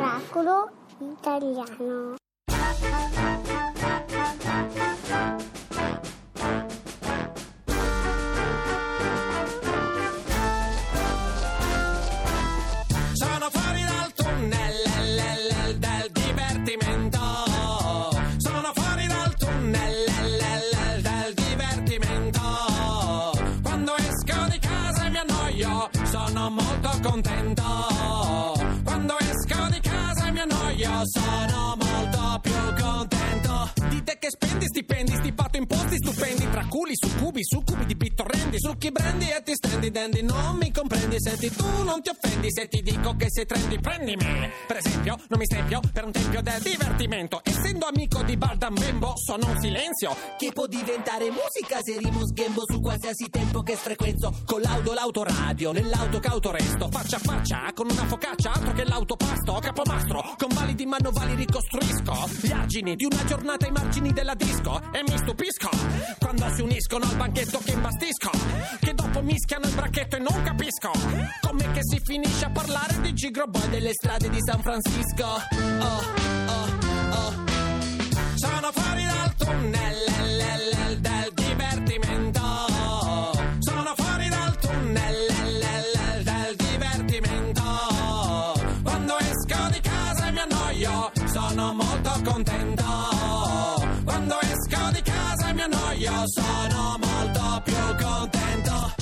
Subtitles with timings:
[0.00, 2.16] Oracolo italiano.
[26.42, 27.62] Sono molto contento.
[28.82, 33.70] Quando esco di casa e mi annoio, sono molto più contento.
[33.88, 37.96] Dite che spendi stipendi, stipato imposti stupendi, tra culi, succubi, succubi di
[38.42, 42.50] bittorrendi, succhi brendi e ti stendi dandy, non mi comprendi, senti tu non ti offendi
[42.50, 44.50] se ti dico che sei trendy, prendimi.
[44.66, 49.14] Per esempio, non mi stempio per un tempio del divertimento, essendo amico di Bardam Bembo,
[49.16, 50.16] sono un silenzio.
[50.38, 56.18] Che può diventare musica se rimusghembo su qualsiasi tempo che frequenzo Con l'auto l'autoradio, nell'auto
[56.18, 61.34] che autoresto, faccia a faccia, con una focaccia, altro che l'autopasto, capomastro, con validi manovali
[61.34, 62.28] ricostruisco.
[62.40, 64.80] Gli argini di una giornata ai margini della disco.
[64.92, 65.70] E mi stupisco
[66.18, 68.30] quando si uniscono al banchetto che imbastisco,
[68.80, 70.90] che dopo mischiano il bracchetto e non capisco
[71.40, 75.24] com'è che si finisce a parlare di Gigro Boy delle strade di San Francisco.
[75.24, 76.02] Oh,
[76.46, 76.68] oh,
[77.10, 77.32] oh.
[78.34, 82.40] Sono fuori dal tunnel l- l- l- del divertimento.
[83.60, 85.26] Sono fuori dal tunnel
[86.24, 87.62] del divertimento.
[88.82, 92.84] Quando esco di casa e mi annoio, sono molto contento.
[94.04, 97.11] Quando esco di casa e mi annoio, sono molto
[97.62, 97.74] più
[98.04, 98.94] contento.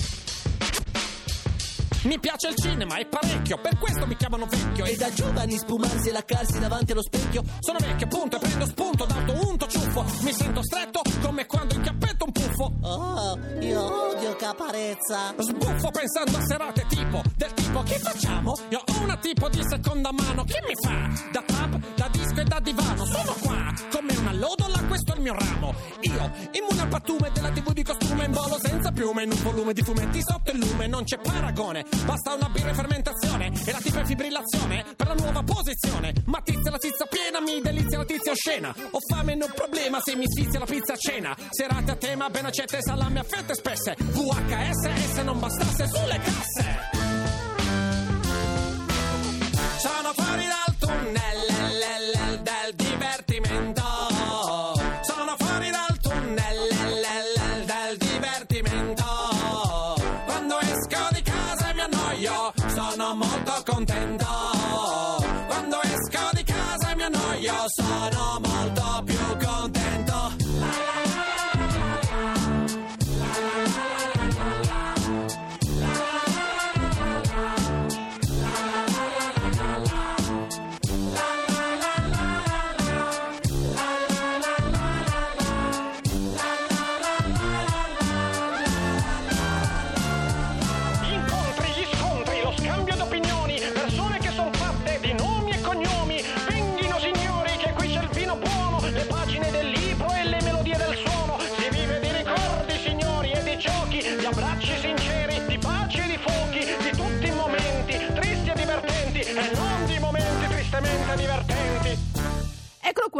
[2.05, 4.85] Mi piace il cinema, è parecchio, per questo mi chiamano vecchio.
[4.87, 9.05] E da giovani spumarsi e laccarsi davanti allo specchio Sono vecchio, appunto, e prendo spunto
[9.05, 10.05] d'auto unto ciuffo.
[10.23, 12.73] Mi sento stretto come quando incappetto un puffo.
[12.83, 15.35] Oh, io odio caparezza.
[15.39, 18.57] Sbuffo pensando a serate tipo Del tipo che facciamo?
[18.69, 20.45] Io ho una tipo di seconda mano.
[20.45, 21.09] Che mi fa?
[21.33, 23.05] Da pub, da disco e da divano.
[23.07, 25.75] Sono qua come una lodola Questo è il mio ramo.
[26.01, 29.73] Io, immune al pattume della tv di costume In volo senza piume In un volume
[29.73, 31.85] di fumetti sotto il lume Non c'è paragone.
[32.05, 36.13] Basta una birra in fermentazione E la tipa in fibrillazione Per la nuova posizione.
[36.27, 40.15] Ma tizia la tizia piena Mi delizia la tizia oscena Ho fame non problema Se
[40.17, 41.37] mi sfizia la pizza a cena.
[41.51, 43.95] Serate a tema Ben accette salame a fette spesse.
[43.97, 46.79] VHS e se non bastasse sulle casse.
[49.79, 53.83] Sono fuori dal tunnel l- l- del divertimento.
[55.03, 59.05] Sono fuori dal tunnel l- l- del divertimento.
[60.27, 64.27] Quando esco di casa e mi annoio Sono molto contento.
[65.47, 69.19] Quando esco di casa e mi annoio Sono molto più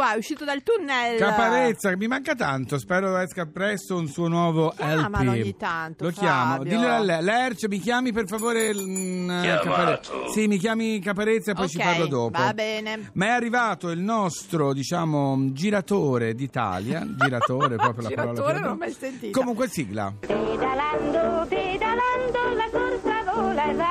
[0.01, 1.17] qua, è uscito dal tunnel.
[1.19, 5.39] Caparezza, mi manca tanto, spero esca presto un suo nuovo Chiamalo LP.
[5.41, 6.75] ogni tanto, Lo chiamo, Fabio.
[6.77, 7.21] dillo a lei.
[7.21, 10.11] Lerch, mi chiami per favore mm, Caparezza?
[10.33, 12.41] Sì, mi chiami Caparezza e poi ci Ok, parlo dopo.
[12.41, 13.11] va bene.
[13.13, 18.75] Ma è arrivato il nostro, diciamo, giratore d'Italia, giratore proprio la parola Giratore non l'ho
[18.77, 19.37] mai sentita.
[19.39, 20.11] Comunque sigla.
[20.19, 23.89] Pedalando, pedalando, la corsa vola e va.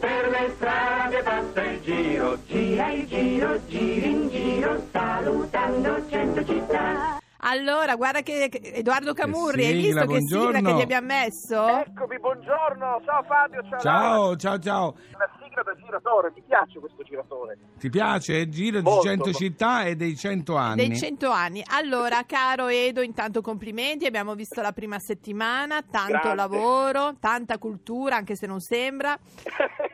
[0.00, 4.21] Per le strade passa il giro, gira il giro, gira in
[4.62, 7.18] giro, salutando cento città.
[7.44, 10.68] Allora, guarda che che Edoardo Camurri, hai sigla, visto che sigla buongiorno.
[10.68, 11.66] che gli abbiamo messo?
[11.66, 13.80] Eccovi, buongiorno, ciao Fabio, ciao.
[13.80, 14.94] Ciao, ciao, ciao.
[15.14, 17.58] Una sigla da giratore, mi piace questo giratore.
[17.78, 19.02] Ti piace il giro di Molto.
[19.02, 20.88] 100 città e dei 100 anni?
[20.88, 21.62] Dei 100 anni.
[21.70, 24.06] Allora, caro Edo, intanto complimenti.
[24.06, 26.34] Abbiamo visto la prima settimana, tanto Grazie.
[26.34, 29.18] lavoro, tanta cultura, anche se non sembra.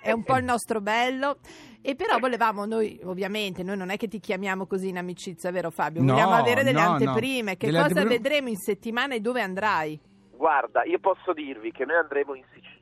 [0.01, 1.39] È un po' il nostro bello.
[1.81, 5.71] E però volevamo noi, ovviamente, noi non è che ti chiamiamo così in amicizia, vero
[5.71, 6.03] Fabio?
[6.03, 6.93] No, Vogliamo avere delle no, no.
[6.95, 7.57] anteprime.
[7.57, 9.99] Che Delle cosa anteprime- vedremo in settimana e dove andrai?
[10.37, 12.77] Guarda, io posso dirvi che noi andremo in Sicilia.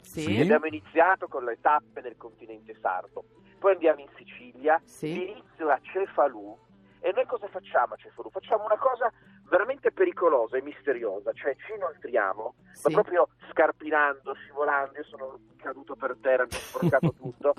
[0.00, 0.20] Sì.
[0.22, 0.40] Sì.
[0.40, 3.24] Abbiamo iniziato con le tappe nel continente sardo.
[3.58, 5.12] Poi andiamo in Sicilia, Sì.
[5.12, 6.56] l'inizio a Cefalù.
[7.00, 8.30] E noi cosa facciamo a Cefalù?
[8.30, 9.10] Facciamo una cosa
[9.48, 12.88] veramente pericolosa e misteriosa, cioè ci inoltriamo, Sì.
[12.88, 17.54] ma proprio scarpinando, scivolando, io sono caduto per terra, mi ho sporcato tutto,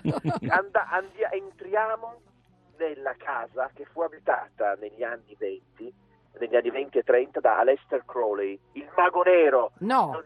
[0.50, 2.22] Anda- andi- entriamo
[2.78, 5.94] nella casa che fu abitata negli anni 20,
[6.40, 9.72] negli anni 20 e 30 da Aleister Crowley, il mago nero.
[9.80, 10.24] No,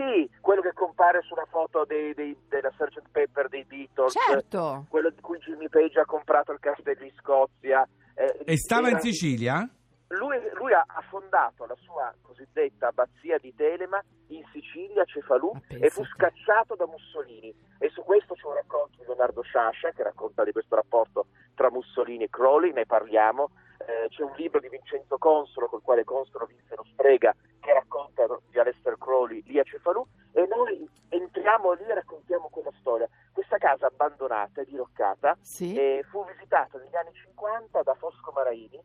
[0.00, 3.02] Sì, quello che compare sulla foto dei- dei- della Sgt.
[3.10, 4.12] Pepper dei Beatles.
[4.12, 4.86] certo.
[4.88, 7.86] Quello di cui Jimmy Page ha comprato il castello in Scozia.
[8.14, 9.68] eh, E stava in era- Sicilia?
[10.08, 15.88] Lui, lui ha fondato la sua cosiddetta abbazia di Telema in Sicilia, a Cefalù, e
[15.88, 17.54] fu scacciato da Mussolini.
[17.78, 21.70] E su questo c'è un racconto di Leonardo Sciascia che racconta di questo rapporto tra
[21.70, 23.50] Mussolini e Crowley, ne parliamo.
[23.90, 28.24] Eh, c'è un libro di Vincenzo Consolo, col quale Consolo vinse lo Sprega, che racconta
[28.48, 33.08] di Aleister Crowley lì a Cefalù, e noi entriamo lì e raccontiamo quella storia.
[33.32, 35.74] Questa casa abbandonata e diroccata Sì.
[35.76, 38.80] e fu visitata negli anni 50 da Fosco Maraini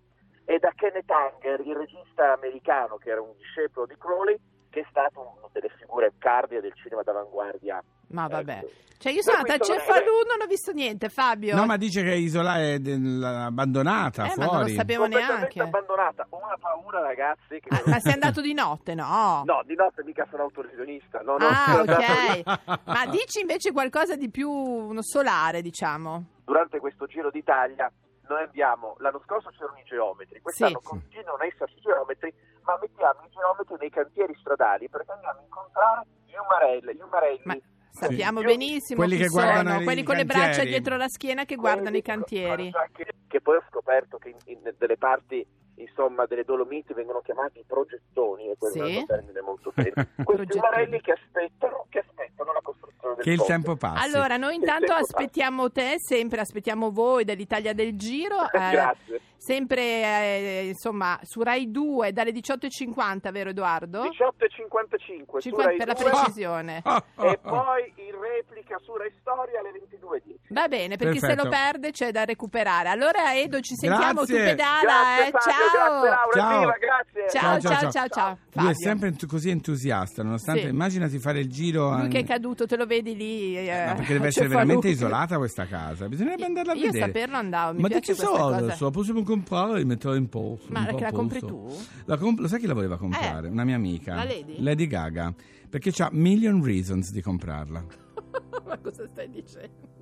[0.46, 4.38] e da Kenneth Anger, il regista americano che era un discepolo di Crowley,
[4.72, 7.84] che è stato una delle figure cardine del cinema d'avanguardia.
[8.22, 8.58] Ma vabbè.
[8.58, 8.70] Ecco.
[8.98, 11.54] Cioè io sono andata a Cefalù, non ho visto niente, Fabio.
[11.56, 14.74] No, ma dice che è isola- è del- abbandonata, Eh, ma non lo fuori.
[14.74, 15.62] sapevo neanche.
[15.62, 16.26] abbandonata.
[16.30, 17.60] Ho una paura, ragazzi.
[17.60, 19.44] Che Ah, ma sei andato di notte, no?
[19.46, 21.20] No, di notte mica sono autolesionista.
[21.22, 22.44] No, no, Ah, ok.
[22.88, 26.26] Ma dici invece qualcosa di più uno solare, diciamo.
[26.46, 27.92] Durante questo giro d'Italia
[28.28, 30.88] noi abbiamo, l'anno scorso c'erano i geometri, quest'anno Sì.
[30.88, 32.34] continuano a esserci i geometri,
[32.64, 37.42] ma mettiamo i geometri nei cantieri stradali perché andiamo a incontrare gli umarelli, gli umarelli.
[37.44, 37.56] Ma
[37.96, 40.46] sappiamo Io- benissimo Quelli chi che guardano sono, quelli con le cantieri.
[40.52, 42.72] braccia dietro la schiena che guardano i cantieri.
[42.94, 45.46] Che, che poi ho scoperto che in, in delle parti
[45.78, 48.96] insomma delle Dolomiti vengono chiamati progettoni e quello Sì.
[48.96, 49.94] è un termine molto serio.
[50.24, 53.52] Questi umarelli che aspettano, che aspettano la costruzione del Che il ponte.
[53.52, 54.06] tempo passi.
[54.06, 58.44] Allora, noi intanto aspettiamo te, sempre aspettiamo voi dell'Italia del Giro.
[58.52, 59.20] eh, Grazie.
[59.46, 64.02] Sempre eh, insomma su Rai 2 dalle 18.50, vero Edoardo?
[64.04, 66.82] 18.55 su 50 Rai per la 2, precisione.
[66.84, 67.50] Oh, oh, e oh.
[67.50, 70.34] poi in replica su Rai Storia alle 22.10.
[70.50, 71.44] Va bene, per chi se Perfetto.
[71.44, 72.90] lo perde c'è da recuperare.
[72.90, 74.38] Allora Edo, ci sentiamo Grazie.
[74.38, 75.32] tu pedala, Grazie eh.
[75.32, 76.02] Ciao.
[76.02, 76.60] grazie Laura, Ciao.
[76.60, 77.30] viva, grazie.
[77.30, 78.28] Ciao, ciao, ciao, ciao.
[78.30, 78.70] Lui Fabio.
[78.72, 80.68] è sempre ent- così entusiasta, nonostante Sì.
[80.68, 83.58] immaginati fare il giro Lui an- che è caduto, te lo vedi lì.
[83.58, 86.08] eh, No, perché deve essere veramente isolata questa casa.
[86.08, 87.06] Bisognerebbe andarla a Io vedere.
[87.06, 88.72] saperlo andavo, mi Ma piace di che questa cosa.
[88.76, 90.72] So, possiamo comprare e mettere in posto.
[90.72, 91.76] Ma un po' che la compri tu?
[92.06, 93.48] La comp- lo sai chi la voleva comprare?
[93.48, 93.52] Eh.
[93.52, 94.16] Una mia amica.
[94.16, 94.88] La Lady?
[94.88, 95.34] Gaga.
[95.70, 97.84] Perché ha million reasons di comprarla.
[98.66, 99.94] Ma cosa stai dicendo?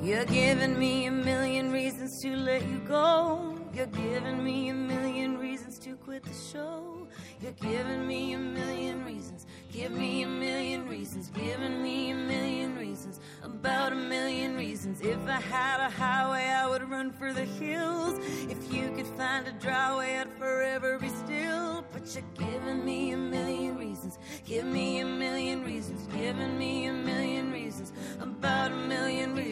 [0.00, 3.54] You're giving me a million reasons to let you go.
[3.72, 7.06] You're giving me a million reasons to quit the show.
[7.40, 9.46] You're giving me a million reasons.
[9.70, 11.30] Give me a million reasons.
[11.30, 12.01] Giving me
[15.00, 15.20] million.
[15.20, 18.18] If I had a highway, I would run for the hills.
[18.48, 21.84] If you could find a dry way, I'd forever be still.
[21.92, 24.18] But you're giving me a million reasons.
[24.44, 26.06] Give me a million reasons.
[26.14, 27.92] Giving me a million reasons.
[28.20, 29.51] About a million reasons.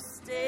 [0.00, 0.47] stay.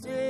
[0.00, 0.21] To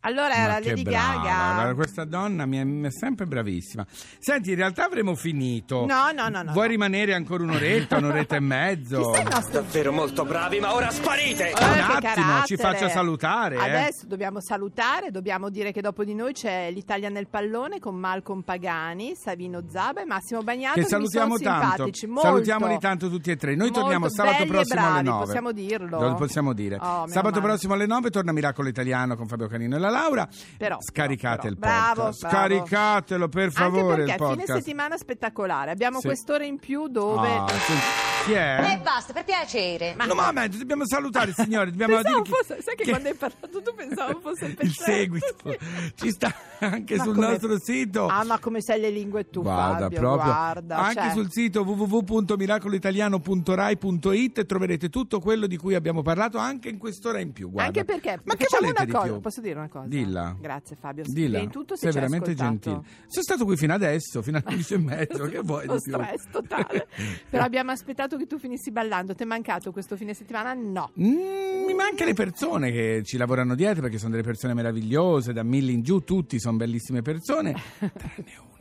[0.00, 1.74] Allora Ma era che Lady brava, Gaga.
[1.74, 3.84] questa donna mi è, mi è sempre bravissima.
[4.18, 5.84] Senti, in realtà avremo finito.
[5.86, 6.70] No, no, no, no, Vuoi no.
[6.72, 9.12] rimanere ancora un'oretta, un'oretta e mezzo?
[9.50, 11.48] Davvero molto bravi, ma ora sparite!
[11.50, 12.56] Eh, Un che attimo, ci carattere.
[12.56, 13.60] faccia salutare, eh.
[13.60, 18.42] Adesso dobbiamo salutare, dobbiamo dire che dopo di noi c'è l'Italia nel pallone con Malcolm
[18.42, 21.90] Pagani, Savino Zaba e Massimo Bagnato Che salutiamo mi sono tanto.
[22.20, 23.54] Salutiamoli tanto tutti e tre.
[23.54, 25.24] Noi Molto torniamo sabato prossimo alle bravi, 9.
[25.24, 26.00] possiamo dirlo?
[26.00, 26.76] Lo possiamo dire.
[26.76, 27.46] Oh, sabato male.
[27.48, 30.28] prossimo alle 9 torna Miracolo Italiano con Fabio Canino e la Laura.
[30.56, 31.56] Però, Scaricate però, il.
[31.56, 32.20] Bravo, podcast.
[32.20, 32.36] bravo.
[32.36, 34.44] Scaricatelo per favore Anche il perché podcast.
[34.46, 36.06] fine settimana spettacolare, abbiamo Sì.
[36.06, 37.28] quest'ora in più dove...
[37.28, 37.82] Ah, senti,
[38.26, 38.74] chi è?
[38.74, 39.94] E basta, per piacere.
[39.94, 41.70] No, ma ma dobbiamo salutare, signori.
[41.70, 44.72] Dobbiamo Pensavo dire chi- fosse- sai che, quando hai parlato tu pensavo fosse il il
[44.72, 45.36] seguito
[45.94, 48.06] ci sta anche Ma sul come- nostro sito.
[48.08, 50.76] Ah, ma come sai le lingue tu, Guarda, Fabio, proprio guarda.
[50.78, 51.10] anche cioè.
[51.12, 57.50] sul sito www.miracoloitaliano.rai.it troverete tutto quello di cui abbiamo parlato anche in qu'ora in più.
[57.50, 57.80] Guarda.
[57.80, 59.20] Anche perché ma che facciamo una di cosa, più?
[59.20, 59.86] posso dire una cosa?
[59.86, 60.36] Dilla.
[60.40, 61.04] Grazie Fabio.
[61.06, 61.38] Dilla.
[61.38, 62.58] Di tutto se sei veramente ascoltato.
[62.58, 62.80] gentile.
[63.06, 65.24] Sono stato qui fino adesso, fino alle 11 e mezzo.
[65.26, 65.92] che vuoi Lo di più?
[65.92, 66.88] stress totale.
[67.28, 69.14] Però abbiamo aspettato che tu finissi ballando.
[69.14, 70.54] Ti è mancato questo fine settimana?
[70.54, 70.90] No.
[71.00, 75.42] Mm, mi manca le persone che ci lavorano dietro perché sono delle persone meravigliose, da
[75.42, 78.55] mille in giù, tutti sono bellissime persone, tranne una.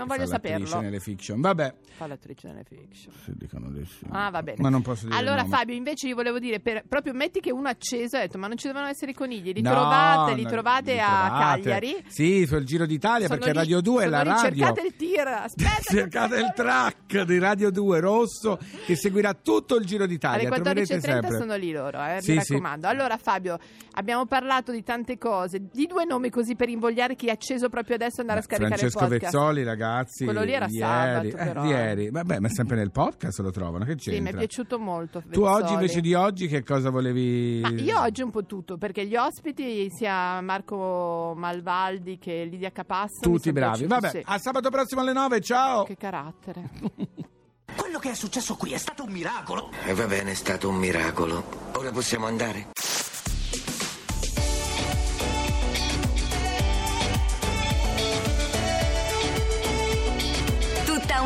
[0.00, 0.80] Non voglio fa l'attrice saperlo.
[0.82, 1.40] nelle fiction.
[1.40, 3.12] Vabbè, Fa l'attrice nelle fiction.
[3.24, 4.04] si dicono di sì.
[4.10, 4.58] Ah, va bene.
[4.60, 5.44] Ma non posso dire Allora.
[5.44, 8.56] Fabio, invece io volevo dire, per- proprio metti che uno acceso ha detto, ma non
[8.56, 9.52] ci devono essere i conigli.
[9.52, 11.60] Li No, trovate, li trovate li a trovate.
[11.62, 12.04] Cagliari.
[12.08, 14.64] Sì, sul Giro d'Italia Sono perché lì- Radio 2 è la lì, radio.
[14.66, 15.80] Cercate il tir, aspetta.
[15.82, 20.48] Cercate il track di Radio 2 rosso che seguirà tutto il Giro d'Italia.
[20.48, 21.36] Alle Troverete 14.30 sempre.
[21.38, 22.52] sono lì loro, eh, Sì, mi sì.
[22.52, 22.86] raccomando.
[22.88, 23.58] Allora, Fabio,
[23.92, 25.68] abbiamo parlato di tante cose.
[25.72, 28.76] Di due nomi così per invogliare chi è acceso proprio adesso ad andare a scaricare
[28.76, 29.32] Francesco il podcast.
[29.34, 29.88] Vezzoli, ragazzi.
[30.24, 31.76] Quello lì era ieri, sabato, eh, però, di eh.
[31.76, 32.10] ieri.
[32.10, 33.84] Vabbè, ma sempre nel podcast lo trovano.
[33.84, 34.12] Che c'entra?
[34.12, 35.22] Sì, mi è piaciuto molto.
[35.30, 37.60] Tu oggi invece di oggi che cosa volevi?
[37.62, 43.20] Ma io oggi un po' tutto, perché gli ospiti, sia Marco Malvaldi che Lidia Capassa,
[43.20, 43.86] Tutti bravi.
[43.86, 44.22] Vabbè, sì.
[44.24, 45.40] a sabato prossimo alle 9.
[45.40, 45.84] Ciao.
[45.84, 46.70] Che carattere.
[47.76, 49.70] Quello che è successo qui è stato un miracolo.
[49.84, 51.44] E va bene, è stato un miracolo.
[51.74, 52.68] Ora possiamo andare?